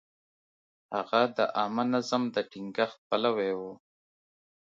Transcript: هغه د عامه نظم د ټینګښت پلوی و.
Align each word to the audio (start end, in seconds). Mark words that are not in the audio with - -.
هغه 0.95 1.21
د 1.37 1.39
عامه 1.57 1.83
نظم 1.93 2.23
د 2.35 2.37
ټینګښت 2.51 2.99
پلوی 3.09 3.51
و. 3.59 3.61